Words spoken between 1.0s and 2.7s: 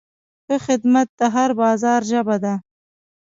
د هر بازار ژبه ده.